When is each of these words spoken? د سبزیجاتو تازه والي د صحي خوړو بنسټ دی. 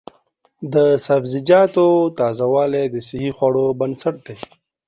د 0.73 0.75
سبزیجاتو 1.05 1.85
تازه 2.19 2.45
والي 2.53 2.83
د 2.93 2.95
صحي 3.07 3.31
خوړو 3.37 3.65
بنسټ 3.79 4.15
دی. 4.27 4.37